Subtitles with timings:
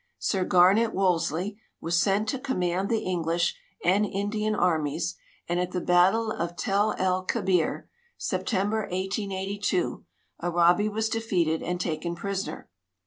[0.17, 3.55] Sir Garnet Wolseley was sent to command the English
[3.85, 5.15] and Indian armies,
[5.47, 10.03] and at the battle of Tel el Kebir, September, 1882,
[10.41, 12.63] Arabi was defeated and taken ]>risoner.